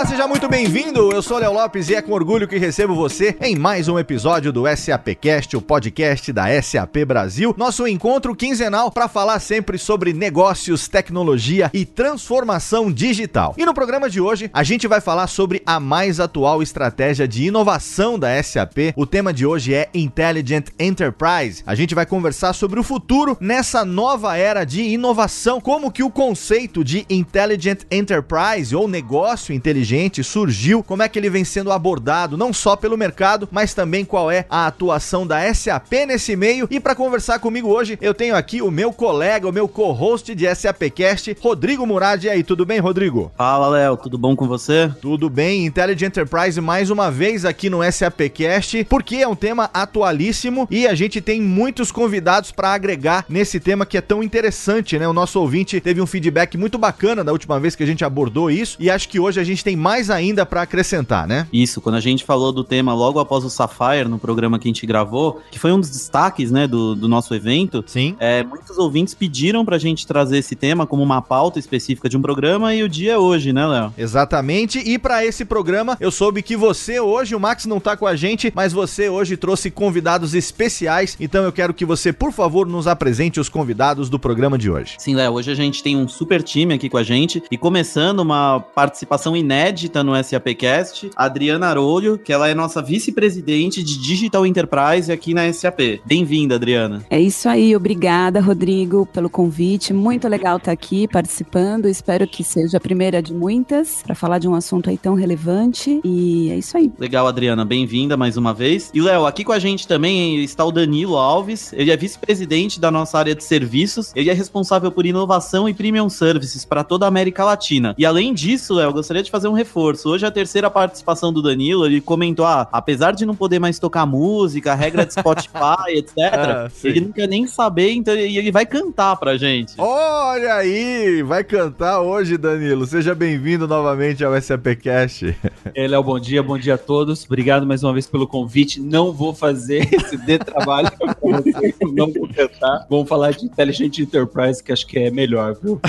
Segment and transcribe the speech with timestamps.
[0.00, 1.12] Olá, seja muito bem-vindo.
[1.12, 4.50] Eu sou Léo Lopes e é com orgulho que recebo você em mais um episódio
[4.50, 10.88] do SAPcast, o podcast da SAP Brasil, nosso encontro quinzenal para falar sempre sobre negócios,
[10.88, 13.54] tecnologia e transformação digital.
[13.58, 17.44] E no programa de hoje, a gente vai falar sobre a mais atual estratégia de
[17.44, 18.94] inovação da SAP.
[18.96, 21.62] O tema de hoje é Intelligent Enterprise.
[21.66, 26.10] A gente vai conversar sobre o futuro nessa nova era de inovação, como que o
[26.10, 31.72] conceito de Intelligent Enterprise ou negócio inteligente inteligente surgiu, como é que ele vem sendo
[31.72, 36.68] abordado, não só pelo mercado, mas também qual é a atuação da SAP nesse meio.
[36.70, 40.54] E para conversar comigo hoje, eu tenho aqui o meu colega, o meu co-host de
[40.54, 42.24] SAPcast, Rodrigo Murad.
[42.24, 43.32] E aí, tudo bem, Rodrigo?
[43.36, 44.90] Fala, Léo, tudo bom com você?
[45.00, 50.68] Tudo bem, Intelligent Enterprise mais uma vez aqui no SAPcast, porque é um tema atualíssimo
[50.70, 55.08] e a gente tem muitos convidados para agregar nesse tema que é tão interessante, né?
[55.08, 58.50] O nosso ouvinte teve um feedback muito bacana da última vez que a gente abordou
[58.50, 61.46] isso e acho que hoje a gente tem mais ainda para acrescentar, né?
[61.52, 64.70] Isso, quando a gente falou do tema logo após o Sapphire, no programa que a
[64.70, 67.82] gente gravou, que foi um dos destaques, né, do, do nosso evento.
[67.86, 68.14] Sim.
[68.20, 72.22] É, muitos ouvintes pediram pra gente trazer esse tema como uma pauta específica de um
[72.22, 73.94] programa e o dia é hoje, né, Léo?
[73.96, 74.78] Exatamente.
[74.78, 78.14] E para esse programa, eu soube que você hoje, o Max não tá com a
[78.14, 81.16] gente, mas você hoje trouxe convidados especiais.
[81.18, 84.96] Então eu quero que você, por favor, nos apresente os convidados do programa de hoje.
[84.98, 88.20] Sim, Léo, hoje a gente tem um super time aqui com a gente e começando
[88.20, 94.44] uma participação inédita inédita no SAPcast, Adriana Arolho, que ela é nossa vice-presidente de Digital
[94.44, 96.00] Enterprise aqui na SAP.
[96.04, 97.04] Bem-vinda, Adriana.
[97.08, 99.92] É isso aí, obrigada, Rodrigo, pelo convite.
[99.92, 101.86] Muito legal estar aqui participando.
[101.86, 106.00] Espero que seja a primeira de muitas para falar de um assunto aí tão relevante.
[106.02, 106.92] E é isso aí.
[106.98, 108.90] Legal, Adriana, bem-vinda mais uma vez.
[108.92, 111.72] E Léo, aqui com a gente também está o Danilo Alves.
[111.74, 114.10] Ele é vice-presidente da nossa área de serviços.
[114.16, 117.94] Ele é responsável por inovação e premium services para toda a América Latina.
[117.96, 120.08] E além disso, Léo, gostaria de fazer um reforço.
[120.08, 124.06] Hoje a terceira participação do Danilo, ele comentou: ah, apesar de não poder mais tocar
[124.06, 129.16] música, regra de Spotify, etc., ah, ele não quer nem saber, então ele vai cantar
[129.16, 129.74] pra gente.
[129.78, 132.86] Olha aí, vai cantar hoje, Danilo.
[132.86, 135.36] Seja bem-vindo novamente ao SAPcast.
[135.74, 137.24] É, Léo, bom dia, bom dia a todos.
[137.24, 138.80] Obrigado mais uma vez pelo convite.
[138.80, 140.90] Não vou fazer esse de trabalho
[141.94, 142.86] não cantar.
[142.88, 145.80] Vamos falar de Intelligent Enterprise, que acho que é melhor, viu?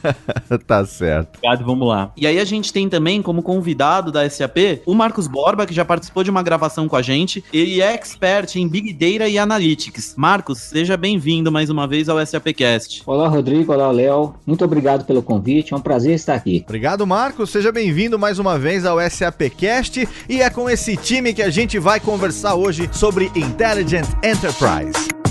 [0.66, 1.36] tá certo.
[1.38, 2.12] Obrigado, vamos lá.
[2.16, 5.84] E aí a gente tem também como convidado da SAP o Marcos Borba, que já
[5.84, 7.42] participou de uma gravação com a gente.
[7.52, 10.14] Ele é expert em Big Data e Analytics.
[10.16, 13.02] Marcos, seja bem-vindo mais uma vez ao SAPcast.
[13.06, 13.72] Olá, Rodrigo.
[13.72, 14.34] Olá, Léo.
[14.46, 15.72] Muito obrigado pelo convite.
[15.72, 16.62] É um prazer estar aqui.
[16.64, 17.50] Obrigado, Marcos.
[17.50, 20.08] Seja bem-vindo mais uma vez ao SAPcast.
[20.28, 24.75] E é com esse time que a gente vai conversar hoje sobre Intelligent Enterprise.
[24.76, 25.25] Guys.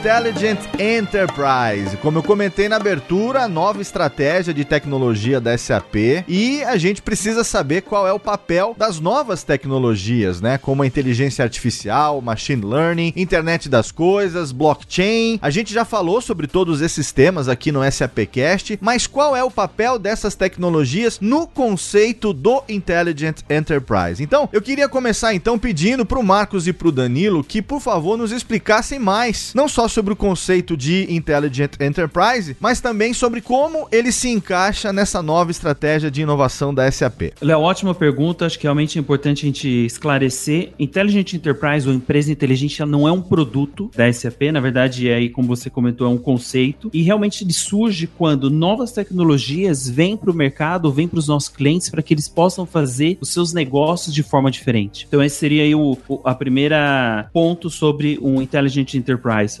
[0.00, 1.94] Intelligent Enterprise.
[1.98, 7.44] Como eu comentei na abertura, nova estratégia de tecnologia da SAP e a gente precisa
[7.44, 10.56] saber qual é o papel das novas tecnologias, né?
[10.56, 15.38] Como a inteligência artificial, machine learning, internet das coisas, blockchain.
[15.42, 19.50] A gente já falou sobre todos esses temas aqui no SAPcast, mas qual é o
[19.50, 24.22] papel dessas tecnologias no conceito do Intelligent Enterprise?
[24.22, 27.82] Então, eu queria começar então pedindo para o Marcos e para o Danilo que, por
[27.82, 33.40] favor, nos explicassem mais, não só sobre o conceito de Intelligent Enterprise, mas também sobre
[33.40, 37.32] como ele se encaixa nessa nova estratégia de inovação da SAP.
[37.40, 38.46] Léo, ótima pergunta.
[38.46, 40.72] Acho que realmente é importante a gente esclarecer.
[40.78, 45.28] Intelligent Enterprise ou empresa inteligente não é um produto da SAP, na verdade, é aí,
[45.28, 46.90] como você comentou, é um conceito.
[46.92, 51.48] E realmente ele surge quando novas tecnologias vêm para o mercado, vêm para os nossos
[51.48, 55.06] clientes para que eles possam fazer os seus negócios de forma diferente.
[55.08, 59.60] Então, esse seria aí o, o a primeira ponto sobre um Intelligent Enterprise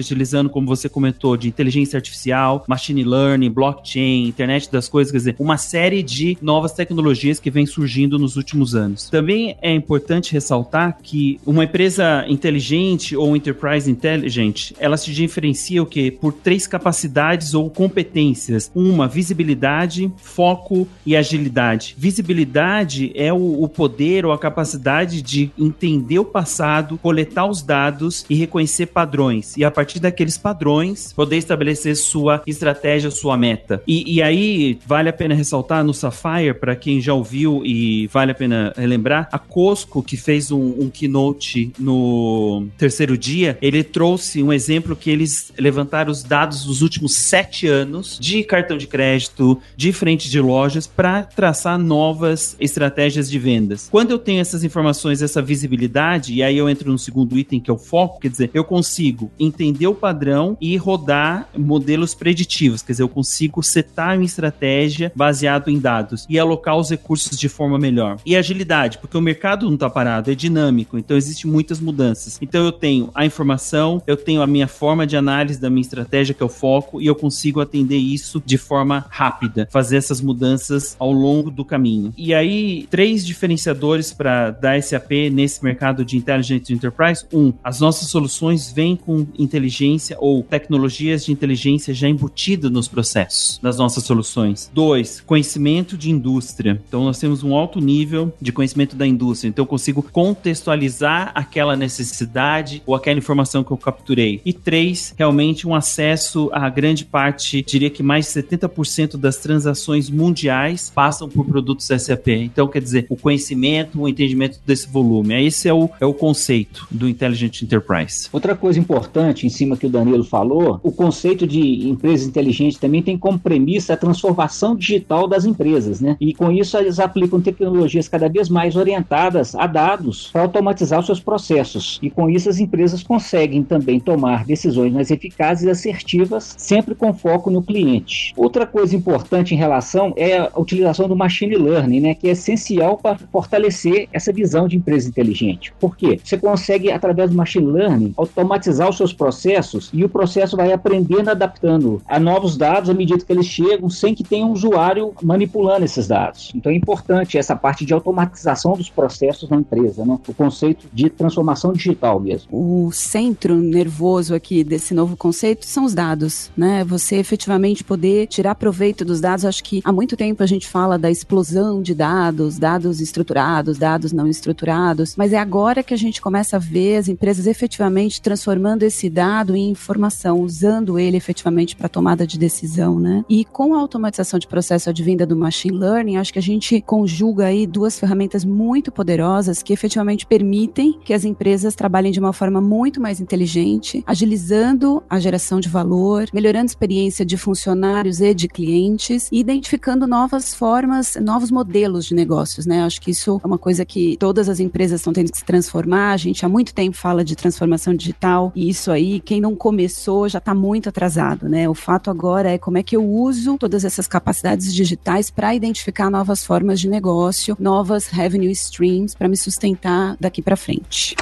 [0.00, 5.36] utilizando, como você comentou, de inteligência artificial, machine learning, blockchain, internet das coisas, quer dizer,
[5.38, 9.08] uma série de novas tecnologias que vem surgindo nos últimos anos.
[9.10, 15.86] Também é importante ressaltar que uma empresa inteligente ou enterprise intelligent, ela se diferencia o
[15.86, 16.10] quê?
[16.10, 18.70] Por três capacidades ou competências.
[18.74, 21.94] Uma, visibilidade, foco e agilidade.
[21.98, 28.24] Visibilidade é o, o poder ou a capacidade de entender o passado, coletar os dados
[28.28, 33.82] e reconhecer padrões e a partir daqueles padrões poder estabelecer sua estratégia, sua meta.
[33.86, 38.30] E, e aí vale a pena ressaltar no Sapphire, para quem já ouviu e vale
[38.30, 44.42] a pena relembrar, a Costco que fez um, um keynote no terceiro dia, ele trouxe
[44.44, 49.60] um exemplo que eles levantaram os dados dos últimos sete anos de cartão de crédito,
[49.76, 53.88] de frente de lojas, para traçar novas estratégias de vendas.
[53.90, 57.70] Quando eu tenho essas informações, essa visibilidade, e aí eu entro no segundo item que
[57.70, 62.92] é o foco, quer dizer, eu consigo entender o padrão e rodar modelos preditivos, quer
[62.92, 67.78] dizer, eu consigo setar uma estratégia baseado em dados e alocar os recursos de forma
[67.78, 68.18] melhor.
[68.24, 72.38] E agilidade, porque o mercado não está parado, é dinâmico, então existem muitas mudanças.
[72.40, 76.34] Então eu tenho a informação, eu tenho a minha forma de análise da minha estratégia,
[76.34, 80.96] que é o foco, e eu consigo atender isso de forma rápida, fazer essas mudanças
[80.98, 82.12] ao longo do caminho.
[82.16, 87.24] E aí, três diferenciadores para dar SAP nesse mercado de Intelligent Enterprise.
[87.32, 93.58] Um, as nossas soluções vêm com inteligência ou tecnologias de inteligência já embutidas nos processos
[93.62, 94.70] das nossas soluções.
[94.74, 96.80] Dois, conhecimento de indústria.
[96.88, 99.48] Então, nós temos um alto nível de conhecimento da indústria.
[99.48, 104.40] Então, eu consigo contextualizar aquela necessidade ou aquela informação que eu capturei.
[104.44, 110.10] E três, realmente um acesso a grande parte, diria que mais de 70% das transações
[110.10, 112.28] mundiais passam por produtos SAP.
[112.28, 115.46] Então, quer dizer, o conhecimento, o entendimento desse volume.
[115.46, 118.28] Esse é o, é o conceito do Intelligent Enterprise.
[118.32, 123.02] Outra coisa importante, em cima que o Danilo falou, o conceito de empresa inteligente também
[123.02, 126.16] tem como premissa a transformação digital das empresas, né?
[126.20, 131.06] E com isso eles aplicam tecnologias cada vez mais orientadas a dados para automatizar os
[131.06, 131.98] seus processos.
[132.02, 137.12] E com isso as empresas conseguem também tomar decisões mais eficazes e assertivas, sempre com
[137.12, 138.32] foco no cliente.
[138.36, 142.96] Outra coisa importante em relação é a utilização do machine learning, né, que é essencial
[142.96, 145.72] para fortalecer essa visão de empresa inteligente.
[145.78, 146.18] Por quê?
[146.22, 151.30] Você consegue, através do machine learning, automatizar os seus processos e o processo vai aprendendo,
[151.30, 155.84] adaptando a novos dados à medida que eles chegam, sem que tenha um usuário manipulando
[155.84, 156.52] esses dados.
[156.54, 160.18] Então é importante essa parte de automatização dos processos na empresa, né?
[160.26, 162.48] o conceito de transformação digital mesmo.
[162.50, 166.84] O centro nervoso aqui desse novo conceito são os dados, né?
[166.84, 169.44] Você efetivamente poder tirar proveito dos dados.
[169.44, 174.12] Acho que há muito tempo a gente fala da explosão de dados, dados estruturados, dados
[174.12, 178.82] não estruturados, mas é agora que a gente começa a ver as empresas efetivamente transformando
[178.82, 183.22] esse dado em informação, usando ele efetivamente para tomada de decisão, né?
[183.28, 187.44] E com a automatização de processo advinda do machine learning, acho que a gente conjuga
[187.46, 192.60] aí duas ferramentas muito poderosas que efetivamente permitem que as empresas trabalhem de uma forma
[192.60, 198.48] muito mais inteligente, agilizando a geração de valor, melhorando a experiência de funcionários e de
[198.48, 202.82] clientes e identificando novas formas, novos modelos de negócios, né?
[202.82, 206.12] Acho que isso é uma coisa que todas as empresas estão tendo que se transformar.
[206.12, 210.28] A gente há muito tempo fala de transformação digital e isso aí, quem não começou
[210.28, 211.68] já está muito atrasado, né?
[211.68, 216.10] O fato agora é como é que eu uso todas essas capacidades digitais para identificar
[216.10, 221.16] novas formas de negócio, novas revenue streams para me sustentar daqui para frente.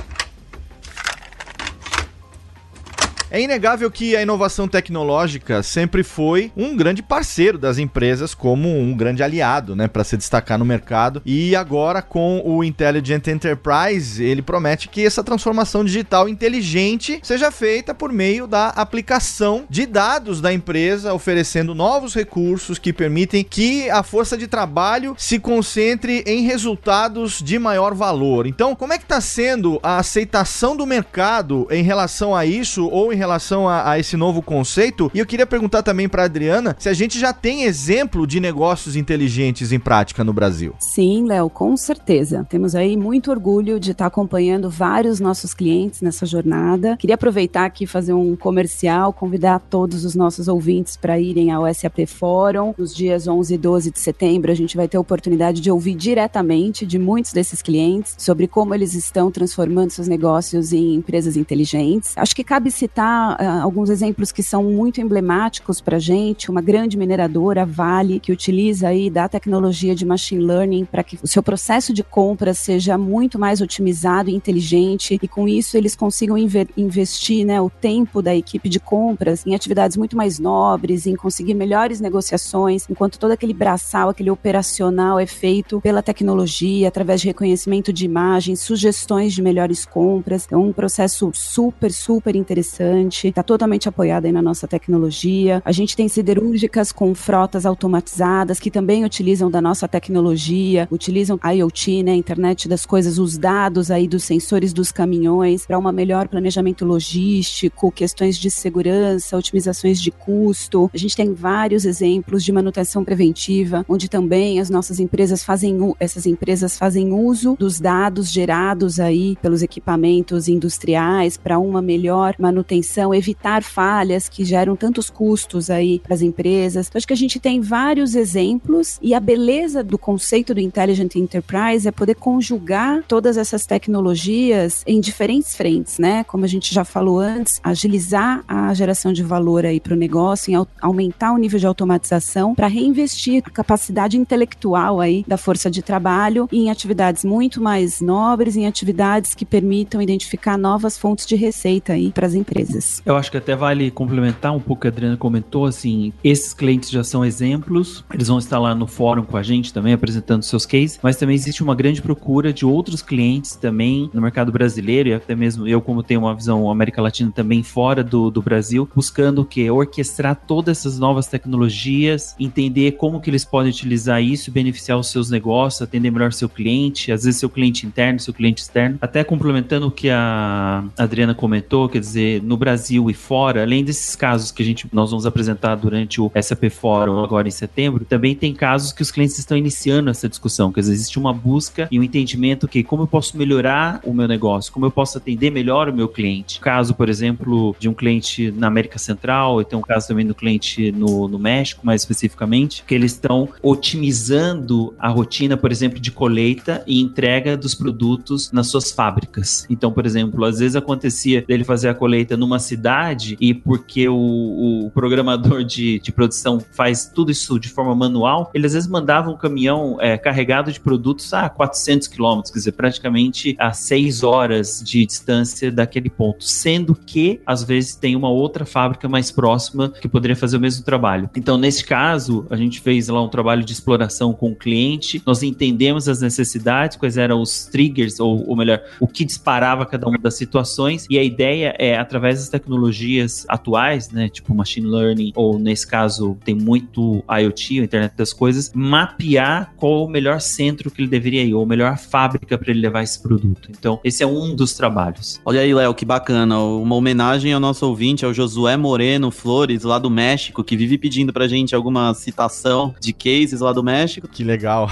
[3.28, 8.94] É inegável que a inovação tecnológica sempre foi um grande parceiro das empresas, como um
[8.96, 11.20] grande aliado, né, para se destacar no mercado.
[11.26, 17.92] E agora com o Intelligent Enterprise, ele promete que essa transformação digital inteligente seja feita
[17.92, 24.04] por meio da aplicação de dados da empresa, oferecendo novos recursos que permitem que a
[24.04, 28.47] força de trabalho se concentre em resultados de maior valor.
[28.47, 33.12] Então, como é que está sendo a aceitação do mercado em relação a isso ou
[33.12, 35.11] em relação a, a esse novo conceito.
[35.14, 38.96] E eu queria perguntar também para Adriana se a gente já tem exemplo de negócios
[38.96, 40.75] inteligentes em prática no Brasil.
[40.78, 42.46] Sim, Léo, com certeza.
[42.49, 46.96] Temos aí muito orgulho de estar acompanhando vários nossos clientes nessa jornada.
[46.96, 51.73] Queria aproveitar aqui e fazer um comercial, convidar todos os nossos ouvintes para irem ao
[51.73, 54.50] SAP Fórum nos dias 11 e 12 de setembro.
[54.50, 58.75] A gente vai ter a oportunidade de ouvir diretamente de muitos desses clientes sobre como
[58.75, 62.12] eles estão transformando seus negócios em empresas inteligentes.
[62.16, 66.50] Acho que cabe citar uh, alguns exemplos que são muito emblemáticos para a gente.
[66.50, 71.26] Uma grande mineradora, Vale, que utiliza aí da tecnologia de machine learning para que o
[71.26, 76.36] seu processo de compra seja muito mais otimizado e inteligente e com isso eles consigam
[76.76, 81.54] investir né, o tempo da equipe de compras em atividades muito mais nobres, em conseguir
[81.54, 87.92] melhores negociações, enquanto todo aquele braçal, aquele operacional é feito pela tecnologia, através de reconhecimento
[87.92, 90.46] de imagens, sugestões de melhores compras.
[90.50, 95.62] É um processo super, super interessante está totalmente apoiada aí na nossa tecnologia.
[95.64, 102.02] A gente tem siderúrgicas com frotas automatizadas que também utilizam da nossa tecnologia, utilizam IoT,
[102.02, 106.84] né, internet das coisas, os dados aí dos sensores dos caminhões para um melhor planejamento
[106.84, 110.90] logístico, questões de segurança, otimizações de custo.
[110.92, 116.26] A gente tem vários exemplos de manutenção preventiva, onde também as nossas empresas fazem essas
[116.26, 123.62] empresas fazem uso dos dados gerados aí pelos equipamentos industriais para uma melhor manutenção, evitar
[123.62, 126.88] falhas que geram tantos custos aí para as empresas.
[126.88, 131.14] Então, acho que a gente tem vários exemplos e a beleza do conceito do Intelligent
[131.16, 136.25] Enterprise é poder conjugar todas essas tecnologias em diferentes frentes, né?
[136.25, 140.52] Como a gente já falou antes, agilizar a geração de valor aí para o negócio,
[140.52, 145.83] em aumentar o nível de automatização para reinvestir a capacidade intelectual aí da força de
[145.83, 151.93] trabalho em atividades muito mais nobres, em atividades que permitam identificar novas fontes de receita
[151.93, 152.75] aí para as empresas.
[153.04, 156.90] Eu acho que até vale complementar um pouco que a Adriana comentou, assim, esses clientes
[156.90, 160.66] já são exemplos, eles vão estar lá no fórum com a gente também apresentando seus
[160.66, 165.14] cases, mas também existe uma grande procura de outros clientes também no mercado brasileiro e
[165.14, 169.42] até mesmo eu como tenho uma visão América Latina também fora do, do Brasil, buscando
[169.42, 169.71] o que?
[169.71, 175.30] Orquestrar todas essas novas tecnologias, entender como que eles podem utilizar isso, beneficiar os seus
[175.30, 178.99] negócios, atender melhor seu cliente, às vezes seu cliente interno, seu cliente externo.
[179.00, 182.65] Até complementando o que a Adriana comentou, quer dizer, no Brasil
[183.11, 187.23] e fora, além desses casos que a gente nós vamos apresentar durante o SAP Fórum
[187.23, 191.18] agora em setembro, também tem casos que os clientes estão iniciando essa discussão, dizer, existe
[191.18, 194.90] uma busca e um entendimento que como eu posso melhorar o meu negócio, como eu
[194.90, 196.61] posso atender melhor o meu cliente.
[196.61, 200.35] Caso, por exemplo, de um cliente na América Central, e tem um caso também do
[200.35, 206.11] cliente no, no México, mais especificamente, que eles estão otimizando a rotina, por exemplo, de
[206.11, 209.66] colheita e entrega dos produtos nas suas fábricas.
[209.68, 214.86] Então, por exemplo, às vezes acontecia dele fazer a colheita numa cidade e porque o,
[214.86, 219.30] o programador de, de produção faz tudo isso de forma manual, ele às vezes mandava
[219.30, 224.82] um caminhão é, carregado de produtos a 400 quilômetros, quer dizer, praticamente a 6 horas
[224.84, 230.08] de distância daquele ponto, sendo que às vezes tem uma outra fábrica mais próxima que
[230.08, 231.30] poderia fazer o mesmo trabalho.
[231.36, 235.42] Então, nesse caso, a gente fez lá um trabalho de exploração com o cliente, nós
[235.42, 240.18] entendemos as necessidades, quais eram os triggers, ou, ou melhor, o que disparava cada uma
[240.18, 245.86] das situações, e a ideia é, através tecnologias atuais, né, tipo machine learning, ou nesse
[245.86, 251.08] caso tem muito IoT, a internet das coisas, mapear qual o melhor centro que ele
[251.08, 253.70] deveria ir, ou a melhor fábrica para ele levar esse produto.
[253.70, 255.40] Então, esse é um dos trabalhos.
[255.44, 256.58] Olha aí, Léo, que bacana.
[256.58, 261.32] Uma homenagem ao nosso ouvinte, ao Josué Moreno Flores, lá do México, que vive pedindo
[261.32, 264.28] pra gente alguma citação de cases lá do México.
[264.28, 264.90] Que legal.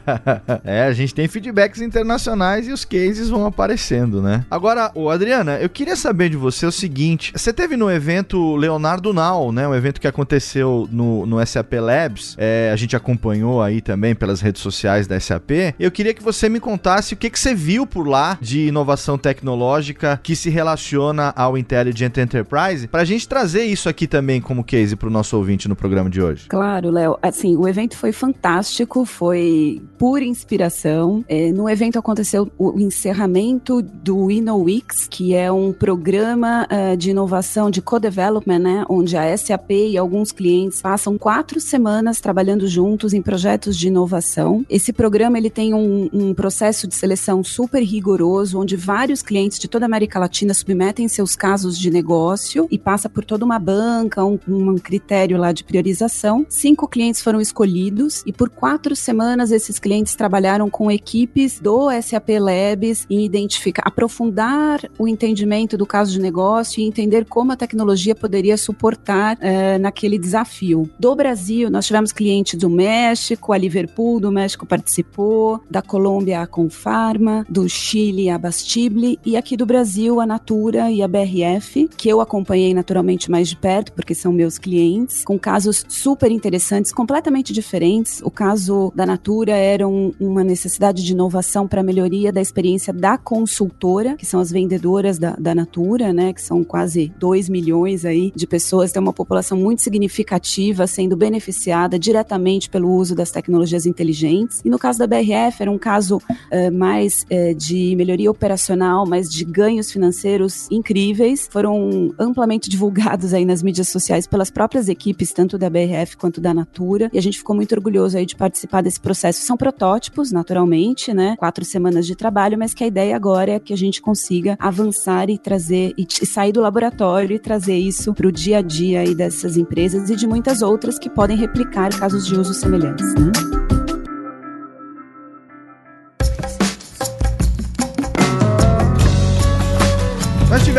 [0.64, 4.44] é, a gente tem feedbacks internacionais e os cases vão aparecendo, né?
[4.50, 9.12] Agora, o Adriana, eu queria saber de você o seguinte: você teve no evento Leonardo
[9.12, 9.66] Now, né?
[9.68, 12.34] Um evento que aconteceu no, no SAP Labs.
[12.38, 15.50] É, a gente acompanhou aí também pelas redes sociais da SAP.
[15.78, 19.16] Eu queria que você me contasse o que, que você viu por lá de inovação
[19.16, 24.64] tecnológica que se relaciona ao Intelligent Enterprise, para a gente trazer isso aqui também como
[24.64, 26.46] case para o nosso ouvinte no programa de hoje.
[26.48, 27.16] Claro, Léo.
[27.22, 31.24] Assim, o evento foi fantástico, foi pura inspiração.
[31.28, 37.70] É, no evento aconteceu o encerramento do InnoWix, que é um programa uh, de inovação
[37.70, 43.22] de co-development, né, onde a SAP e alguns clientes passam quatro semanas trabalhando juntos em
[43.22, 44.64] projetos de inovação.
[44.68, 49.68] Esse programa ele tem um, um processo de seleção super rigoroso, onde vários clientes de
[49.68, 54.24] toda a América Latina submetem seus casos de negócio e passa por toda uma banca,
[54.24, 56.46] um, um critério lá de priorização.
[56.48, 62.30] Cinco clientes foram escolhidos e por quatro semanas esses clientes trabalharam com equipes do SAP
[62.40, 68.14] Labs em identificar, aprofundar o entendimento do caso de negócio e entender como a tecnologia
[68.14, 70.88] poderia suportar uh, naquele desafio.
[70.98, 76.46] Do Brasil, nós tivemos clientes do México, a Liverpool do México participou, da Colômbia a
[76.46, 82.08] Confarma, do Chile a Bastible e aqui do Brasil a Natura e a BRF, que
[82.08, 87.52] eu acompanhei naturalmente mais de perto, porque são meus clientes, com casos super interessantes, completamente
[87.52, 88.20] diferentes.
[88.22, 93.16] O caso da Natura era um, uma necessidade de inovação para melhoria da experiência da
[93.16, 98.32] consultora, que são as vendedoras da, da Natura, né, que são quase 2 milhões aí
[98.34, 104.60] de pessoas, tem uma população muito significativa sendo beneficiada diretamente pelo uso das tecnologias inteligentes.
[104.64, 109.30] E no caso da BRF, era um caso uh, mais uh, de melhoria operacional, mas
[109.30, 111.48] de ganhos financeiros incríveis.
[111.50, 116.52] Foram amplamente divulgados aí nas mídias sociais pelas próprias equipes, tanto da BRF quanto da
[116.52, 117.10] Natura.
[117.12, 119.42] E a gente ficou muito orgulhoso aí de participar desse processo.
[119.42, 121.36] São protótipos, naturalmente, né?
[121.38, 125.30] Quatro semanas de trabalho, mas que a ideia agora é que a gente consiga avançar
[125.30, 129.14] e trazer e sair do laboratório e trazer isso para o dia a dia aí
[129.14, 133.14] dessas empresas e de muitas outras que podem replicar casos de uso semelhantes.
[133.14, 133.71] Né?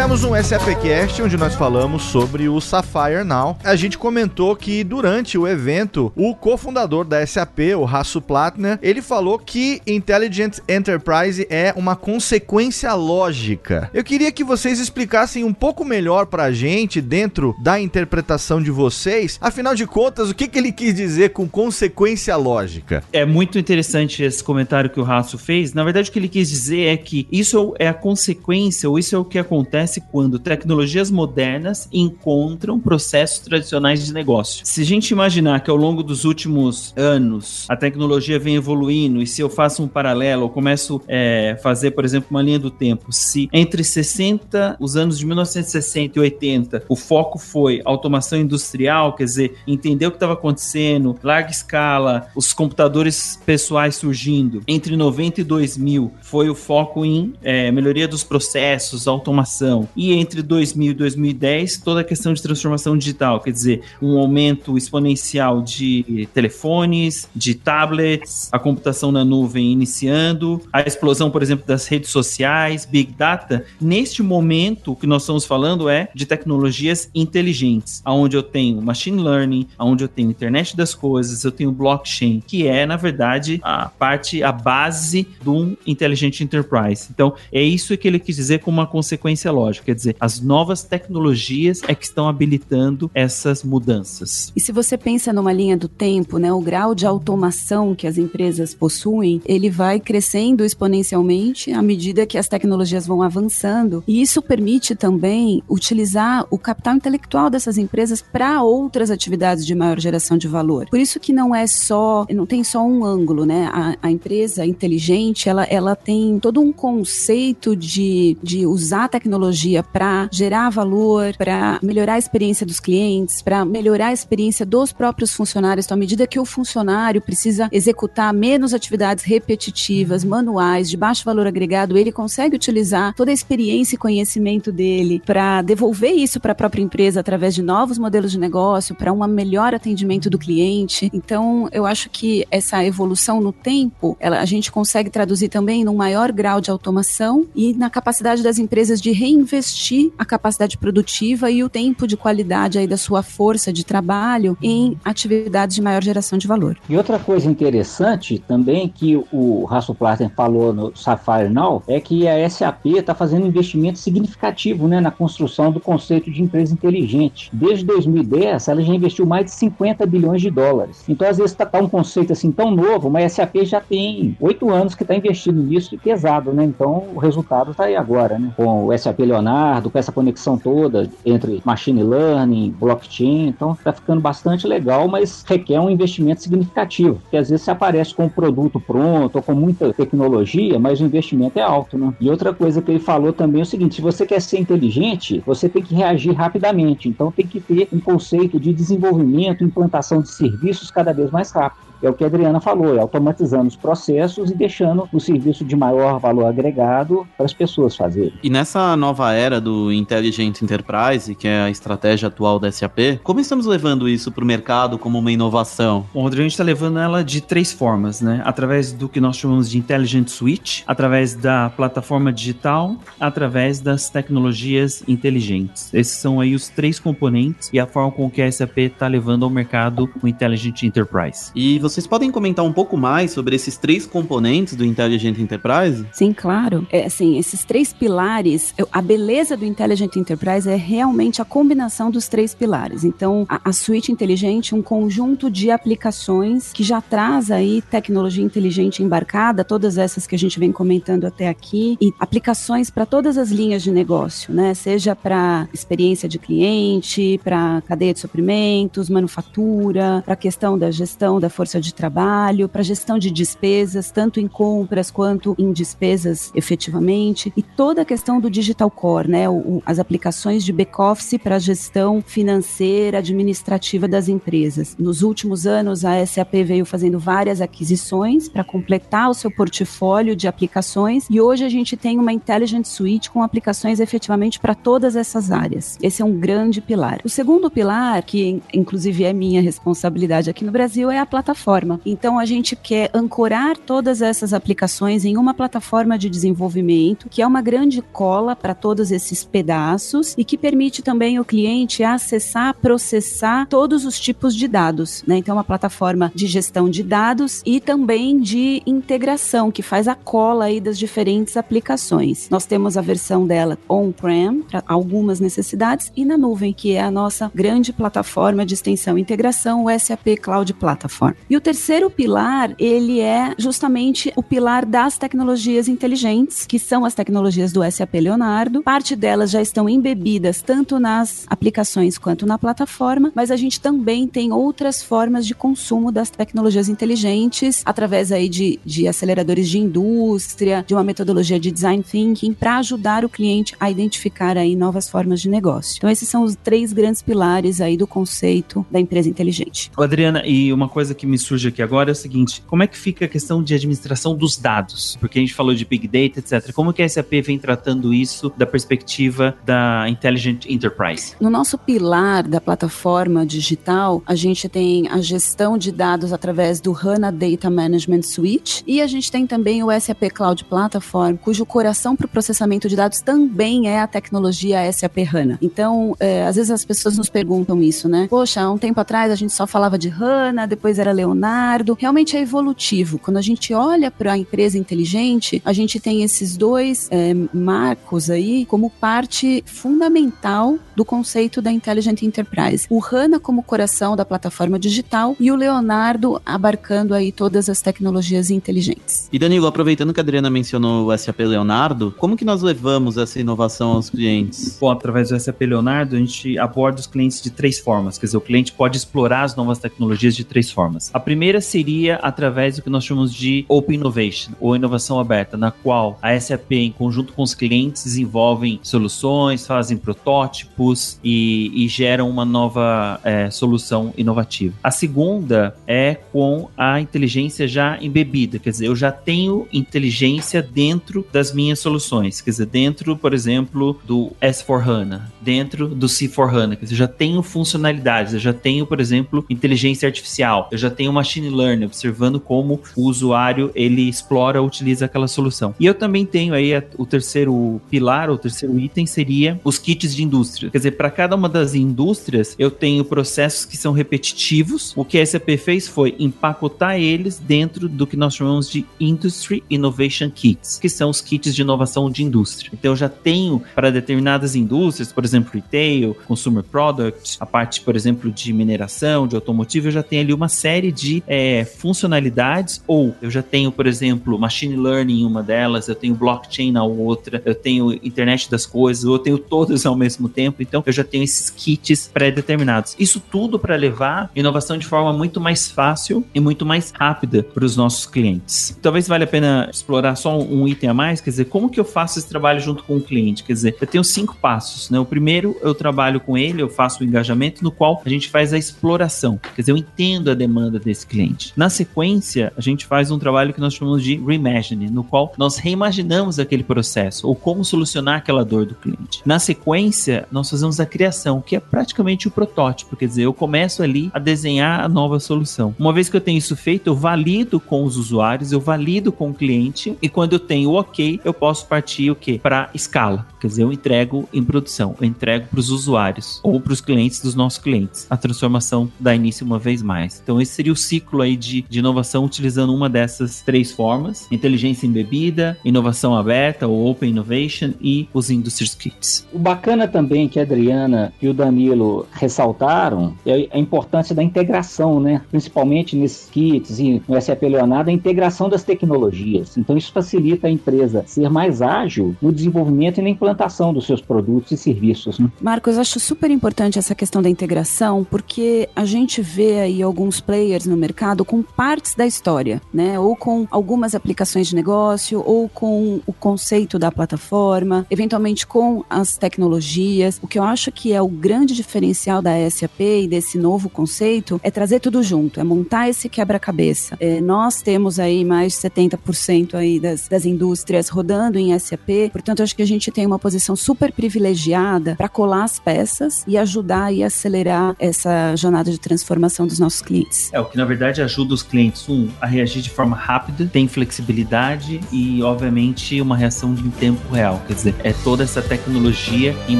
[0.04, 3.58] Tivemos um SAPcast onde nós falamos sobre o Sapphire Now.
[3.64, 9.02] A gente comentou que durante o evento, o cofundador da SAP, o Hasso Plattner, ele
[9.02, 13.90] falou que Intelligent Enterprise é uma consequência lógica.
[13.94, 19.38] Eu queria que vocês explicassem um pouco melhor pra gente, dentro da interpretação de vocês,
[19.40, 23.06] afinal de contas, o que, que ele quis dizer com consequência lógica?
[23.14, 25.74] É muito interessante esse comentário que o Hasso fez.
[25.74, 29.16] Na verdade, o que ele quis dizer é que isso é a consequência, ou isso
[29.16, 34.66] é o que acontece acontece quando tecnologias modernas encontram processos tradicionais de negócio.
[34.66, 39.28] Se a gente imaginar que ao longo dos últimos anos a tecnologia vem evoluindo e
[39.28, 42.72] se eu faço um paralelo, eu começo a é, fazer, por exemplo, uma linha do
[42.72, 49.14] tempo, se entre 60, os anos de 1960 e 80, o foco foi automação industrial,
[49.14, 55.42] quer dizer, entender o que estava acontecendo, larga escala, os computadores pessoais surgindo, entre 90
[55.42, 60.94] e 2000 foi o foco em é, melhoria dos processos, automação E entre 2000 e
[60.94, 67.56] 2010, toda a questão de transformação digital, quer dizer, um aumento exponencial de telefones, de
[67.56, 73.66] tablets, a computação na nuvem iniciando, a explosão, por exemplo, das redes sociais, Big Data.
[73.80, 79.22] Neste momento, o que nós estamos falando é de tecnologias inteligentes, aonde eu tenho machine
[79.22, 83.88] learning, aonde eu tenho internet das coisas, eu tenho blockchain, que é, na verdade, a
[83.88, 87.08] parte, a base do Intelligent Enterprise.
[87.12, 90.39] Então, é isso que ele quis dizer como uma consequência sequência lógica, quer dizer, as
[90.39, 94.51] novas tecnologias é que estão habilitando essas mudanças.
[94.56, 98.18] E se você pensa numa linha do tempo, né, o grau de automação que as
[98.18, 104.42] empresas possuem, ele vai crescendo exponencialmente à medida que as tecnologias vão avançando, e isso
[104.42, 110.48] permite também utilizar o capital intelectual dessas empresas para outras atividades de maior geração de
[110.48, 110.88] valor.
[110.89, 113.70] Por isso que não é só, não tem só um ângulo, né?
[113.72, 119.62] A, a empresa inteligente, ela, ela tem todo um conceito de, de usar a tecnologia
[119.63, 124.91] tecnologia para gerar valor, para melhorar a experiência dos clientes, para melhorar a experiência dos
[124.91, 125.86] próprios funcionários.
[125.86, 131.47] Então, à medida que o funcionário precisa executar menos atividades repetitivas, manuais, de baixo valor
[131.47, 136.56] agregado, ele consegue utilizar toda a experiência e conhecimento dele para devolver isso para a
[136.56, 141.10] própria empresa através de novos modelos de negócio, para um melhor atendimento do cliente.
[141.13, 145.95] Então, eu acho que essa evolução no tempo, ela, a gente consegue traduzir também num
[145.95, 149.12] maior grau de automação e na capacidade das empresas de
[149.54, 154.58] reinvestir a capacidade produtiva e o tempo de qualidade aí da sua força de trabalho
[154.62, 156.78] em atividades de maior geração de valor.
[156.89, 162.28] E outra coisa interessante também que o Russell Platten falou no Sapphire Now é que
[162.28, 167.50] a SAP está fazendo um investimento significativo né, na construção do conceito de empresa inteligente.
[167.54, 171.04] Desde 2010, ela já investiu mais de 50 bilhões de dólares.
[171.08, 174.36] Então, às vezes, está tá um conceito assim tão novo, mas a SAP já tem
[174.39, 176.63] oito anos que está investindo nisso e pesado, né?
[176.63, 178.52] Então, o resultado está aí agora, né?
[178.56, 183.91] Com o SAP SAP Leonardo, com essa conexão toda entre machine learning, blockchain, então está
[183.91, 188.29] ficando bastante legal, mas requer um investimento significativo, porque às vezes você aparece com um
[188.29, 192.13] produto pronto ou com muita tecnologia, mas o investimento é alto, né?
[192.19, 195.43] E outra coisa que ele falou também é o seguinte, se você quer ser inteligente,
[195.45, 200.29] você tem que reagir rapidamente, então tem que ter um conceito de desenvolvimento, implantação de
[200.29, 204.52] serviços cada vez mais rápido é o que a Adriana falou, é automatizando os processos
[204.52, 208.34] e deixando o serviço de maior valor agregado para as pessoas fazerem.
[208.44, 213.39] E nessa nova era do Intelligent Enterprise, que é a estratégia atual da SAP, como
[213.39, 216.06] estamos levando isso para o mercado como uma inovação?
[216.13, 218.42] Bom, Rodrigo, a gente está levando ela de três formas, né?
[218.46, 225.04] Através do que nós chamamos de Intelligent Switch, através da plataforma digital, através das tecnologias
[225.08, 225.94] inteligentes.
[225.94, 229.44] Esses são aí os três componentes e a forma com que a SAP está levando
[229.44, 231.52] ao mercado o Intelligent Enterprise.
[231.56, 236.03] E você vocês podem comentar um pouco mais sobre esses três componentes do Intelligent Enterprise?
[236.12, 236.88] Sim, claro.
[236.91, 242.27] É, assim, esses três pilares, a beleza do Intelligent Enterprise é realmente a combinação dos
[242.27, 243.03] três pilares.
[243.03, 249.03] Então, a, a suíte inteligente, um conjunto de aplicações que já traz aí tecnologia inteligente
[249.03, 253.51] embarcada, todas essas que a gente vem comentando até aqui, e aplicações para todas as
[253.51, 254.73] linhas de negócio, né?
[254.73, 261.39] Seja para experiência de cliente, para cadeia de suprimentos, manufatura, para a questão da gestão
[261.39, 267.52] da força de trabalho, para gestão de despesas, tanto em compras quanto em despesas efetivamente,
[267.56, 272.22] e toda a questão do digital core, né, o, as aplicações de back-office para gestão
[272.26, 274.96] financeira, administrativa das empresas.
[274.98, 280.48] Nos últimos anos, a SAP veio fazendo várias aquisições para completar o seu portfólio de
[280.48, 285.52] aplicações e hoje a gente tem uma Intelligent Suite com aplicações efetivamente para todas essas
[285.52, 285.98] áreas.
[286.02, 287.19] Esse é um grande pilar.
[287.24, 291.62] O segundo pilar, que inclusive é minha responsabilidade aqui no Brasil, é a plataforma.
[292.06, 297.47] Então a gente quer ancorar todas essas aplicações em uma plataforma de desenvolvimento que é
[297.47, 303.67] uma grande cola para todos esses pedaços e que permite também o cliente acessar, processar
[303.67, 305.23] todos os tipos de dados.
[305.26, 305.38] Né?
[305.38, 310.15] Então, é uma plataforma de gestão de dados e também de integração, que faz a
[310.15, 312.49] cola aí das diferentes aplicações.
[312.49, 317.12] Nós temos a versão dela on-prem, para algumas necessidades, e na nuvem, que é a
[317.12, 321.34] nossa grande plataforma de extensão e integração, o SAP Cloud Platform.
[321.54, 327.13] E o terceiro pilar, ele é justamente o pilar das tecnologias inteligentes, que são as
[327.13, 328.82] tecnologias do SAP Leonardo.
[328.82, 334.28] Parte delas já estão embebidas tanto nas aplicações quanto na plataforma, mas a gente também
[334.28, 340.84] tem outras formas de consumo das tecnologias inteligentes através aí de, de aceleradores de indústria,
[340.88, 345.39] de uma metodologia de design thinking para ajudar o cliente a identificar aí novas formas
[345.39, 345.98] de negócio.
[345.98, 349.92] Então esses são os três grandes pilares aí do conceito da empresa inteligente.
[349.96, 352.97] Adriana, e uma coisa que me surge aqui agora é o seguinte, como é que
[352.97, 355.17] fica a questão de administração dos dados?
[355.19, 356.73] Porque a gente falou de Big Data, etc.
[356.73, 361.36] Como que a SAP vem tratando isso da perspectiva da Intelligent Enterprise?
[361.39, 366.93] No nosso pilar da plataforma digital, a gente tem a gestão de dados através do
[366.93, 372.15] HANA Data Management Suite e a gente tem também o SAP Cloud Platform, cujo coração
[372.15, 375.58] para o processamento de dados também é a tecnologia SAP HANA.
[375.62, 378.27] Então, é, às vezes as pessoas nos perguntam isso, né?
[378.29, 381.98] Poxa, há um tempo atrás a gente só falava de HANA, depois era Leonardo.
[382.00, 383.17] Realmente é evolutivo.
[383.17, 388.30] Quando a gente olha para a empresa inteligente, a gente tem esses dois é, marcos
[388.30, 392.86] aí como parte fundamental do conceito da Intelligent Enterprise.
[392.89, 398.52] O HANA como coração da plataforma digital e o Leonardo abarcando aí todas as tecnologias
[398.52, 399.28] inteligentes.
[399.34, 403.39] E Danilo, aproveitando que a Adriana mencionou o SAP Leonardo, como que nós levamos essa
[403.39, 404.78] inovação aos clientes?
[404.80, 408.17] Bom, através do SAP Leonardo, a gente aborda os clientes de três formas.
[408.19, 411.10] Quer dizer, o cliente pode explorar as novas tecnologias de três formas.
[411.13, 415.72] A primeira seria através do que nós chamamos de Open Innovation, ou inovação aberta, na
[415.72, 422.30] qual a SAP, em conjunto com os clientes, desenvolvem soluções, fazem protótipos e, e geram
[422.30, 424.76] uma nova é, solução inovativa.
[424.84, 431.26] A segunda é com a inteligência já embebida, quer dizer, eu já tenho inteligência dentro
[431.32, 436.96] das minhas soluções, quer dizer, dentro, por exemplo, do S4HANA, dentro do C4HANA, quer dizer,
[436.96, 441.49] eu já tenho funcionalidades, eu já tenho, por exemplo, inteligência artificial, eu já tenho machine
[441.49, 445.76] learning, observando como o usuário ele explora, utiliza aquela solução.
[445.80, 450.15] E eu também tenho aí a, o terceiro pilar, o terceiro item seria os kits
[450.15, 450.69] de indústria.
[450.69, 454.93] Quer dizer, para cada uma das indústrias, eu tenho processos que são repetitivos.
[454.95, 459.63] O que a SAP fez foi empacotar eles dentro do que nós chamamos de Industry
[459.69, 462.71] Innovation Kits, que são os kits de inovação de indústria.
[462.73, 467.95] Então eu já tenho para determinadas indústrias, por exemplo, retail, consumer product, a parte, por
[467.95, 473.16] exemplo, de mineração, de automotivo, eu já tenho ali uma série de é, funcionalidades, ou
[473.22, 477.42] eu já tenho, por exemplo, machine learning em uma delas, eu tenho blockchain na outra,
[477.46, 481.04] eu tenho internet das coisas, ou eu tenho todas ao mesmo tempo, então eu já
[481.04, 482.96] tenho esses kits pré-determinados.
[482.98, 487.66] Isso tudo para levar inovação de forma muito mais fácil e muito mais rápida para
[487.66, 488.78] os nossos clientes.
[488.82, 491.86] Talvez valha a pena explorar só um item a mais, quer dizer, como que eu
[491.86, 493.44] faço esse trabalho junto com o cliente?
[493.44, 495.00] Quer dizer, eu tenho cinco passos, né?
[495.00, 498.54] O primeiro, eu trabalho com ele, eu faço o engajamento, no qual a gente faz
[498.54, 501.51] a exploração, quer dizer, eu entendo a demanda desse cliente.
[501.58, 505.58] Na sequência, a gente faz um trabalho que nós chamamos de reimagining, no qual nós
[505.58, 509.21] reimaginamos aquele processo ou como solucionar aquela dor do cliente.
[509.25, 513.82] Na sequência, nós fazemos a criação, que é praticamente o protótipo, quer dizer, eu começo
[513.82, 515.75] ali a desenhar a nova solução.
[515.79, 519.32] Uma vez que eu tenho isso feito, eu valido com os usuários, eu valido com
[519.32, 523.25] o cliente e quando eu tenho o OK, eu posso partir o que para escala.
[523.39, 527.19] Quer dizer, eu entrego em produção, eu entrego para os usuários ou para os clientes
[527.19, 528.06] dos nossos clientes.
[528.10, 530.21] A transformação dá início uma vez mais.
[530.21, 534.88] Então esse seria o ciclo aí de, de inovação utilizando uma dessas três formas: inteligência
[534.88, 539.28] embebida, inovação aberta ou open innovation e os industry kits.
[539.34, 545.00] O bacana também que a Adriana e o Danilo ressaltaram é a importância da integração,
[545.00, 545.22] né?
[545.30, 549.58] Principalmente nesses kits e no SAP Leonardo, a integração das tecnologias.
[549.58, 554.02] Então isso facilita a empresa ser mais ágil no desenvolvimento e na implantação dos seus
[554.02, 555.19] produtos e serviços.
[555.19, 555.30] Né?
[555.41, 560.62] Marcos, acho super importante essa questão da integração, porque a gente vê aí alguns players
[560.65, 562.99] no mercado com partes da história, né?
[562.99, 569.17] Ou com algumas aplicações de negócio, ou com o conceito da plataforma, eventualmente com as
[569.17, 570.19] tecnologias.
[570.21, 574.39] O que eu acho que é o grande diferencial da SAP e desse novo conceito
[574.43, 576.97] é trazer tudo junto, é montar esse quebra-cabeça.
[576.99, 582.43] É, nós temos aí mais de 70% aí das, das indústrias rodando em SAP, portanto,
[582.43, 586.93] acho que a gente tem uma posição super privilegiada para colar as peças e ajudar
[586.93, 590.32] e acelerar essa jornada de transformação dos nossos clientes.
[590.34, 593.68] É, o que na verdade ajuda os clientes, um, a reagir de forma rápida, tem
[593.68, 597.42] flexibilidade e, obviamente, uma reação em tempo real.
[597.48, 599.60] Quer dizer, é toda essa tecnologia em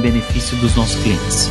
[0.00, 1.50] benefício dos nossos clientes.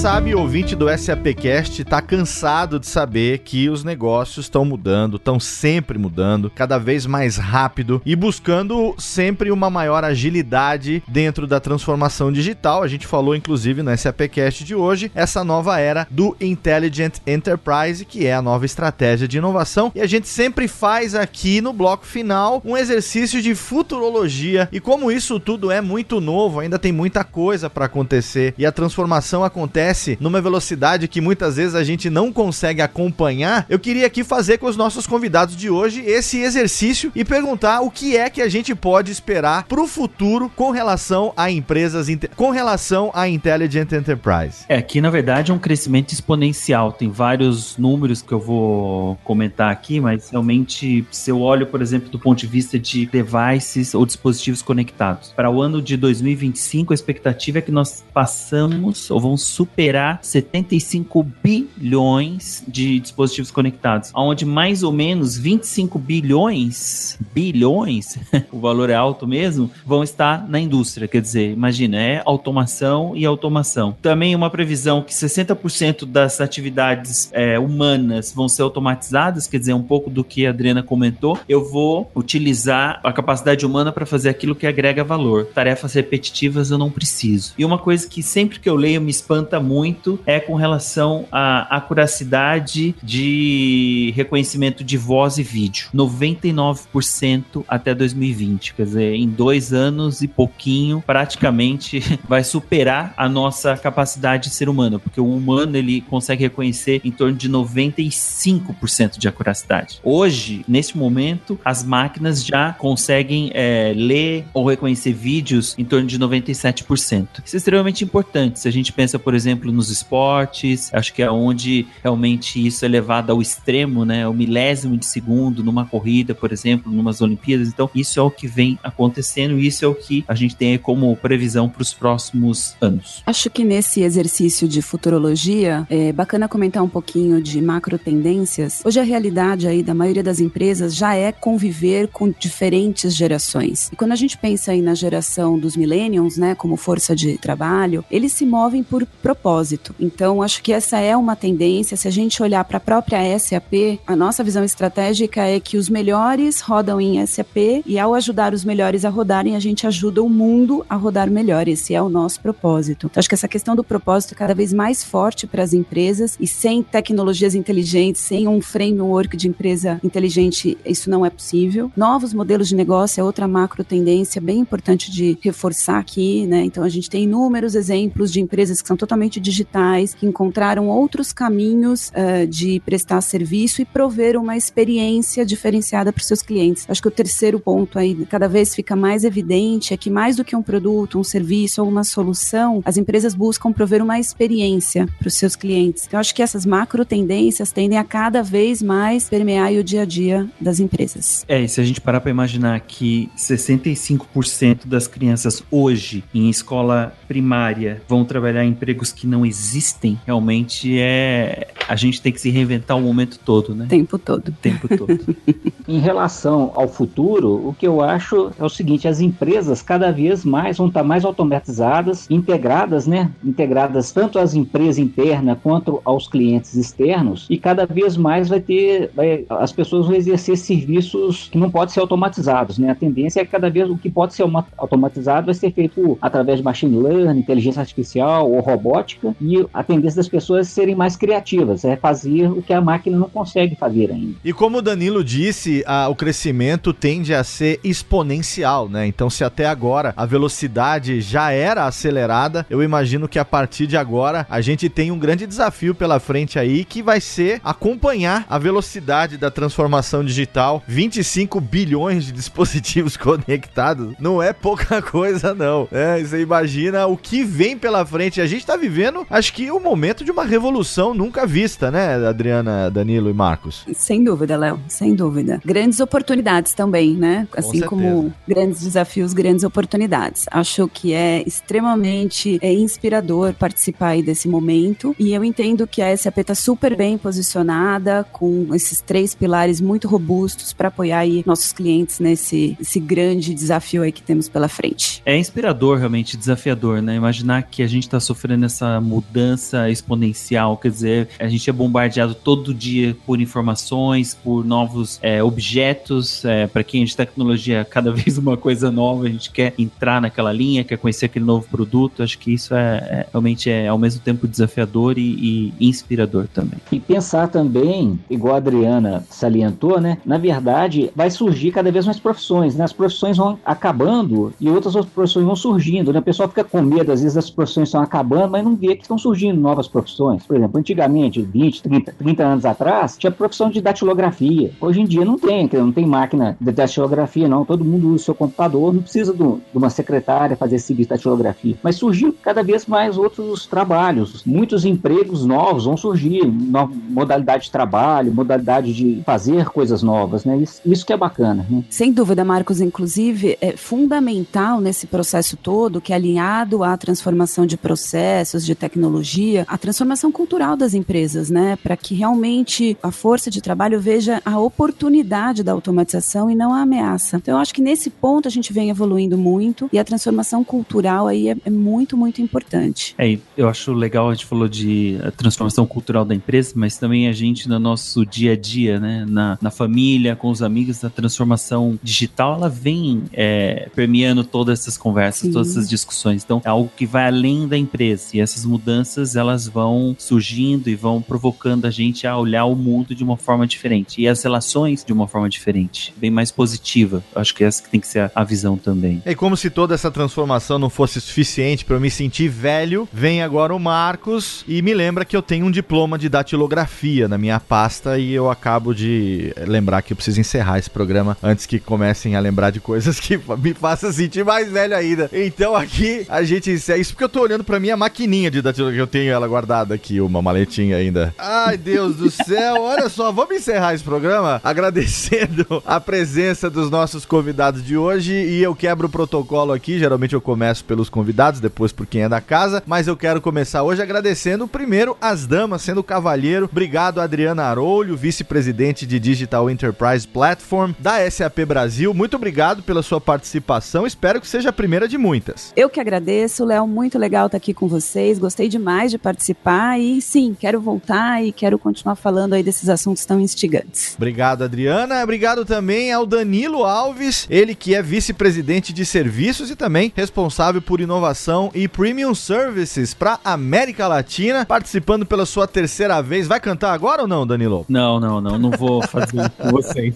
[0.00, 5.98] Sabe, ouvinte do SAPcast tá cansado de saber que os negócios estão mudando, estão sempre
[5.98, 12.82] mudando, cada vez mais rápido e buscando sempre uma maior agilidade dentro da transformação digital.
[12.82, 18.24] A gente falou inclusive no SAPcast de hoje essa nova era do Intelligent Enterprise, que
[18.24, 22.62] é a nova estratégia de inovação, e a gente sempre faz aqui no bloco final
[22.64, 24.66] um exercício de futurologia.
[24.72, 28.72] E como isso tudo é muito novo, ainda tem muita coisa para acontecer e a
[28.72, 34.06] transformação acontece acontece numa velocidade que muitas vezes a gente não consegue acompanhar, eu queria
[34.06, 38.30] aqui fazer com os nossos convidados de hoje esse exercício e perguntar o que é
[38.30, 43.28] que a gente pode esperar para o futuro com relação a empresas, com relação à
[43.28, 44.64] Intelligent Enterprise.
[44.68, 46.92] É, aqui na verdade é um crescimento exponencial.
[46.92, 52.08] Tem vários números que eu vou comentar aqui, mas realmente se eu olho, por exemplo,
[52.08, 56.94] do ponto de vista de devices ou dispositivos conectados, para o ano de 2025 a
[56.94, 59.79] expectativa é que nós passamos ou vamos superar
[60.22, 68.18] 75 bilhões de dispositivos conectados, onde mais ou menos 25 bilhões, bilhões,
[68.52, 71.08] o valor é alto mesmo, vão estar na indústria.
[71.08, 73.96] Quer dizer, imagina, é automação e automação.
[74.02, 79.82] Também uma previsão que 60% das atividades é, humanas vão ser automatizadas, quer dizer, um
[79.82, 81.38] pouco do que a Adriana comentou.
[81.48, 85.46] Eu vou utilizar a capacidade humana para fazer aquilo que agrega valor.
[85.46, 87.54] Tarefas repetitivas eu não preciso.
[87.56, 91.26] E uma coisa que sempre que eu leio me espanta espanta muito é com relação
[91.30, 95.88] à acuracidade de reconhecimento de voz e vídeo.
[95.94, 98.74] 99% até 2020.
[98.74, 104.68] Quer dizer, em dois anos e pouquinho, praticamente vai superar a nossa capacidade de ser
[104.68, 110.00] humano, porque o humano ele consegue reconhecer em torno de 95% de acuracidade.
[110.02, 116.18] Hoje, nesse momento, as máquinas já conseguem é, ler ou reconhecer vídeos em torno de
[116.18, 117.28] 97%.
[117.44, 118.58] Isso é extremamente importante.
[118.58, 120.92] Se a gente pensa, por por exemplo, nos esportes.
[120.92, 124.26] Acho que é onde realmente isso é levado ao extremo, né?
[124.26, 127.68] O milésimo de segundo numa corrida, por exemplo, numas Olimpíadas.
[127.68, 130.78] Então, isso é o que vem acontecendo e isso é o que a gente tem
[130.78, 133.22] como previsão para os próximos anos.
[133.26, 138.82] Acho que nesse exercício de futurologia, é bacana comentar um pouquinho de macro tendências.
[138.84, 143.90] Hoje a realidade aí da maioria das empresas já é conviver com diferentes gerações.
[143.92, 148.04] E quando a gente pensa aí na geração dos millennials, né, como força de trabalho,
[148.10, 149.49] eles se movem por propósito.
[149.98, 151.96] Então, acho que essa é uma tendência.
[151.96, 155.88] Se a gente olhar para a própria SAP, a nossa visão estratégica é que os
[155.88, 160.28] melhores rodam em SAP e ao ajudar os melhores a rodarem, a gente ajuda o
[160.28, 161.66] mundo a rodar melhor.
[161.68, 163.06] Esse é o nosso propósito.
[163.06, 166.36] Então, acho que essa questão do propósito é cada vez mais forte para as empresas
[166.38, 171.90] e sem tecnologias inteligentes, sem um framework de empresa inteligente, isso não é possível.
[171.96, 176.64] Novos modelos de negócio é outra macro tendência bem importante de reforçar aqui, né?
[176.64, 181.32] Então, a gente tem inúmeros exemplos de empresas que são totalmente digitais, que encontraram outros
[181.32, 186.84] caminhos uh, de prestar serviço e prover uma experiência diferenciada para os seus clientes.
[186.88, 190.44] Acho que o terceiro ponto aí, cada vez fica mais evidente, é que mais do
[190.44, 195.28] que um produto, um serviço ou uma solução, as empresas buscam prover uma experiência para
[195.28, 196.04] os seus clientes.
[196.06, 200.04] Então, acho que essas macro tendências tendem a cada vez mais permear o dia a
[200.04, 201.44] dia das empresas.
[201.48, 207.14] É, e se a gente parar para imaginar que 65% das crianças hoje em escola
[207.26, 211.68] primária vão trabalhar em emprego empregos que não existem, realmente é.
[211.88, 213.86] A gente tem que se reinventar o momento todo, né?
[213.86, 214.52] O tempo todo.
[214.60, 215.36] Tempo todo.
[215.88, 220.44] em relação ao futuro, o que eu acho é o seguinte: as empresas cada vez
[220.44, 223.30] mais vão estar mais automatizadas, integradas, né?
[223.44, 229.10] Integradas tanto às empresas internas quanto aos clientes externos, e cada vez mais vai ter.
[229.14, 232.90] Vai, as pessoas vão exercer serviços que não podem ser automatizados, né?
[232.90, 234.44] A tendência é que cada vez o que pode ser
[234.76, 240.16] automatizado vai ser feito através de machine learning, inteligência artificial ou robótica, e a tendência
[240.16, 244.34] das pessoas serem mais criativas, é fazer o que a máquina não consegue fazer ainda.
[244.44, 249.06] E como o Danilo disse, a, o crescimento tende a ser exponencial, né?
[249.06, 253.96] Então, se até agora a velocidade já era acelerada, eu imagino que a partir de
[253.96, 258.58] agora a gente tem um grande desafio pela frente aí que vai ser acompanhar a
[258.58, 260.82] velocidade da transformação digital.
[260.86, 265.88] 25 bilhões de dispositivos conectados não é pouca coisa, não.
[265.90, 268.40] É, você imagina o que vem pela frente.
[268.40, 268.99] A gente tá vivendo,
[269.30, 273.84] acho que o momento de uma revolução nunca vista, né, Adriana, Danilo e Marcos?
[273.94, 275.60] Sem dúvida, Léo, sem dúvida.
[275.64, 277.46] Grandes oportunidades também, né?
[277.56, 280.46] Assim Com como grandes desafios, grandes oportunidades.
[280.50, 286.16] Acho que é extremamente é, inspirador participar aí desse momento e eu entendo que a
[286.16, 291.72] SAP está super bem posicionada com esses três pilares muito robustos para apoiar aí nossos
[291.72, 295.22] clientes nesse esse grande desafio aí que temos pela frente.
[295.24, 297.14] É inspirador, realmente desafiador, né?
[297.14, 302.34] Imaginar que a gente está sofrendo essa mudança exponencial, quer dizer, a gente é bombardeado
[302.34, 306.44] todo dia por informações, por novos é, objetos.
[306.46, 310.20] É, para quem é de tecnologia, cada vez uma coisa nova, a gente quer entrar
[310.20, 312.22] naquela linha, quer conhecer aquele novo produto.
[312.22, 316.78] Acho que isso é, é realmente é ao mesmo tempo desafiador e, e inspirador também.
[316.90, 320.18] E pensar também, igual a Adriana salientou, né?
[320.24, 322.84] Na verdade, vai surgir cada vez mais profissões, né?
[322.84, 326.20] As profissões vão acabando e outras profissões vão surgindo, né?
[326.20, 329.02] O pessoal fica com medo, às vezes as profissões estão acabando, mas não vê que
[329.02, 330.44] estão surgindo novas profissões.
[330.44, 334.72] Por exemplo, antigamente, 20, 30, 30 anos atrás, tinha profissão de datilografia.
[334.80, 337.64] Hoje em dia não tem, não tem máquina de datilografia, não.
[337.64, 339.42] Todo mundo usa o seu computador, não precisa de
[339.74, 341.76] uma secretária fazer serviço de datilografia.
[341.82, 344.44] Mas surgiu cada vez mais outros trabalhos.
[344.44, 350.56] Muitos empregos novos vão surgir, nova modalidade de trabalho, modalidade de fazer coisas novas, né?
[350.58, 351.66] Isso, isso que é bacana.
[351.68, 351.84] Né?
[351.90, 352.80] Sem dúvida, Marcos.
[352.80, 359.64] Inclusive, é fundamental nesse processo todo, que é alinhado à transformação de processos, de tecnologia,
[359.68, 361.76] a transformação cultural das empresas, né?
[361.76, 366.82] Para que realmente a força de trabalho veja a oportunidade da automatização e não a
[366.82, 367.36] ameaça.
[367.36, 371.26] Então, eu acho que nesse ponto a gente vem evoluindo muito e a transformação cultural
[371.26, 373.14] aí é, é muito, muito importante.
[373.18, 377.32] É, eu acho legal, a gente falou de transformação cultural da empresa, mas também a
[377.32, 379.26] gente no nosso dia a dia, né?
[379.28, 384.96] Na, na família, com os amigos, a transformação digital, ela vem é, permeando todas essas
[384.96, 385.52] conversas, Sim.
[385.52, 386.44] todas essas discussões.
[386.44, 388.36] Então, é algo que vai além da empresa.
[388.36, 393.14] E essas mudanças, elas vão surgindo e vão provocando a gente a olhar o mundo
[393.14, 394.20] de uma forma diferente.
[394.20, 397.22] E as relações de uma forma diferente, bem mais positiva.
[397.34, 399.22] Acho que essa que tem que ser a, a visão também.
[399.24, 403.42] É como se toda essa transformação não fosse suficiente para eu me sentir velho, vem
[403.42, 407.58] agora o Marcos e me lembra que eu tenho um diploma de datilografia na minha
[407.60, 412.36] pasta e eu acabo de lembrar que eu preciso encerrar esse programa antes que comecem
[412.36, 415.30] a lembrar de coisas que me façam sentir mais velho ainda.
[415.32, 419.02] Então aqui a gente encerra isso porque eu tô olhando para minha maquininha de datilografia,
[419.02, 421.34] eu tenho ela guardada aqui, uma maletinha ainda.
[421.38, 427.24] Ai, Deus do céu, olha só, vamos encerrar esse programa agradecendo a presença dos nossos
[427.24, 431.92] convidados de hoje e eu quebro o protocolo aqui, geralmente eu começo pelos convidados, depois
[431.92, 436.00] por quem é da casa, mas eu quero começar hoje agradecendo primeiro as damas, sendo
[436.00, 436.68] o cavalheiro.
[436.70, 442.12] Obrigado, Adriana Arolho, vice-presidente de Digital Enterprise Platform da SAP Brasil.
[442.12, 444.06] Muito obrigado pela sua participação.
[444.06, 445.72] Espero que seja a primeira de muitas.
[445.76, 446.86] Eu que agradeço, Léo.
[446.86, 448.38] Muito legal estar aqui com vocês.
[448.40, 453.24] Gostei demais de participar e sim, quero voltar e quero continuar falando aí desses assuntos
[453.24, 454.14] tão instigantes.
[454.16, 455.22] Obrigado, Adriana.
[455.22, 461.00] Obrigado também ao Danilo Alves, ele que é vice-presidente de serviços e também responsável por
[461.00, 466.46] inovação e premium services para América Latina, participando pela sua terceira vez.
[466.46, 467.84] Vai cantar agora ou não, Danilo?
[467.88, 470.14] Não, não, não, não vou fazer com vocês.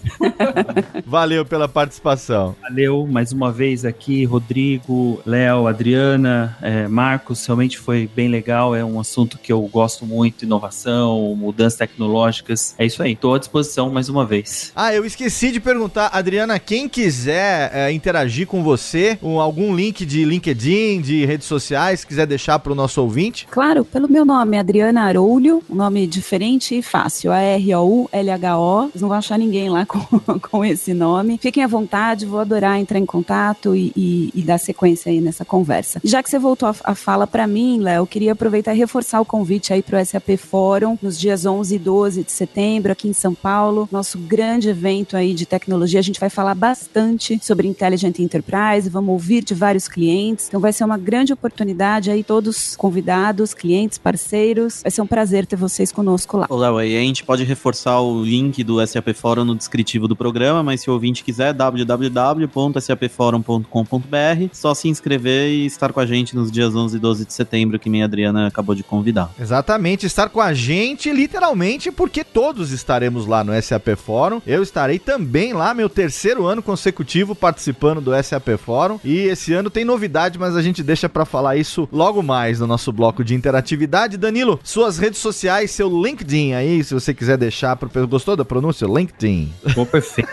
[1.05, 2.55] Valeu pela participação.
[2.61, 7.45] Valeu mais uma vez aqui, Rodrigo, Léo, Adriana, é, Marcos.
[7.45, 8.73] Realmente foi bem legal.
[8.73, 12.73] É um assunto que eu gosto muito: inovação, mudanças tecnológicas.
[12.77, 13.11] É isso aí.
[13.11, 14.71] Estou à disposição mais uma vez.
[14.75, 20.05] Ah, eu esqueci de perguntar, Adriana, quem quiser é, interagir com você, um, algum link
[20.05, 23.47] de LinkedIn, de redes sociais, quiser deixar para o nosso ouvinte?
[23.51, 28.89] Claro, pelo meu nome, Adriana Arolho, um nome diferente e fácil, A-R-O-U-L-H-O.
[28.89, 31.37] Vocês não vão achar ninguém lá com, com esse nome.
[31.41, 35.43] Fiquem à vontade, vou adorar entrar em contato e, e, e dar sequência aí nessa
[35.43, 35.99] conversa.
[36.03, 39.19] Já que você voltou a, a fala para mim, também, Léo, queria aproveitar e reforçar
[39.19, 43.07] o convite aí para o SAP Fórum nos dias 11 e 12 de setembro aqui
[43.07, 45.99] em São Paulo, nosso grande evento aí de tecnologia.
[45.99, 50.47] A gente vai falar bastante sobre Intelligent Enterprise, vamos ouvir de vários clientes.
[50.47, 54.81] Então vai ser uma grande oportunidade aí todos convidados, clientes, parceiros.
[54.83, 56.47] Vai ser um prazer ter vocês conosco lá.
[56.49, 60.61] Léo, aí a gente pode reforçar o link do SAP Fórum no descritivo do programa,
[60.61, 66.51] mas se o ouvinte quiser, www.sapforum.com.br, só se inscrever e estar com a gente nos
[66.51, 69.29] dias 11 e 12 de setembro, que minha Adriana acabou de convidar.
[69.39, 74.41] Exatamente, estar com a gente, literalmente, porque todos estaremos lá no SAP Fórum.
[74.43, 78.99] Eu estarei também lá, meu terceiro ano consecutivo participando do SAP Fórum.
[79.03, 82.65] E esse ano tem novidade, mas a gente deixa para falar isso logo mais no
[82.65, 84.17] nosso bloco de interatividade.
[84.17, 88.87] Danilo, suas redes sociais, seu LinkedIn aí, se você quiser deixar pro Gostou da pronúncia?
[88.87, 89.53] LinkedIn.
[89.75, 90.31] Bom, perfeito.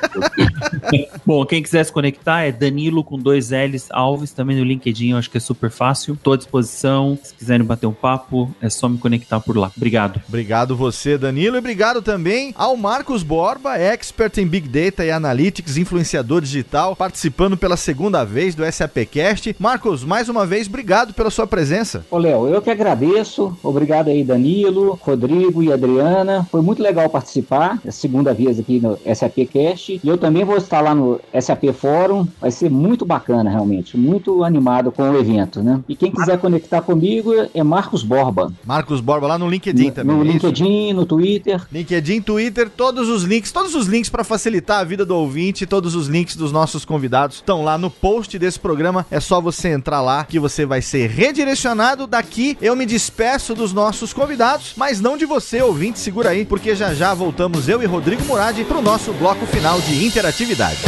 [1.26, 5.18] Bom, quem quiser se conectar é Danilo com dois L's Alves, também no LinkedIn, eu
[5.18, 6.16] acho que é super fácil.
[6.22, 7.18] Tô à disposição.
[7.22, 9.70] Se quiserem bater um papo, é só me conectar por lá.
[9.76, 10.20] Obrigado.
[10.28, 15.76] Obrigado você, Danilo, e obrigado também ao Marcos Borba, expert em Big Data e Analytics,
[15.76, 19.56] influenciador digital, participando pela segunda vez do SAPcast.
[19.58, 22.06] Marcos, mais uma vez, obrigado pela sua presença.
[22.10, 23.56] Ô, Léo, eu que agradeço.
[23.62, 26.46] Obrigado aí, Danilo, Rodrigo e Adriana.
[26.50, 30.00] Foi muito legal participar, é a segunda vez aqui no SAPcast.
[30.02, 32.26] E eu também vou estar lá no SAP Fórum.
[32.40, 33.96] Vai ser muito bacana, realmente.
[33.96, 35.80] Muito animado com o evento, né?
[35.88, 38.52] E quem quiser conectar comigo é Marcos Borba.
[38.64, 40.16] Marcos Borba lá no LinkedIn no, também.
[40.16, 40.46] No é isso?
[40.46, 41.66] LinkedIn, no Twitter.
[41.72, 45.94] LinkedIn, Twitter, todos os links, todos os links para facilitar a vida do ouvinte, todos
[45.94, 49.06] os links dos nossos convidados estão lá no post desse programa.
[49.10, 52.06] É só você entrar lá que você vai ser redirecionado.
[52.06, 55.98] Daqui eu me despeço dos nossos convidados, mas não de você, ouvinte.
[55.98, 59.80] Segura aí, porque já já voltamos eu e Rodrigo Murad para o nosso bloco final
[59.80, 60.78] de interatividade.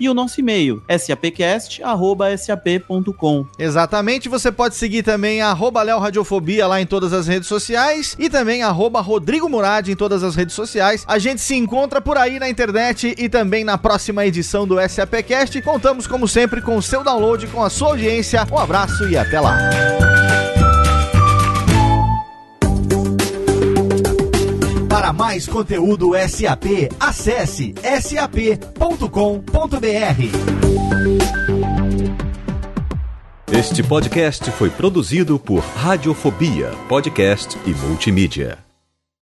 [0.00, 3.46] e o nosso e-mail, sapcast.sap.com.
[3.58, 8.30] Exatamente, você pode seguir também arroba Léo Radiofobia lá em todas as redes sociais e
[8.30, 11.04] também arroba Rodrigo Murad em todas as redes sociais.
[11.06, 15.60] A gente se encontra por aí na internet e também na próxima edição do SAPcast.
[15.62, 18.46] Contamos, como sempre, com o seu download, com a sua audiência.
[18.50, 19.58] Um abraço e até lá.
[24.88, 29.02] Para mais conteúdo SAP, acesse sap.com.br.
[33.52, 38.71] Este podcast foi produzido por Radiofobia, podcast e multimídia.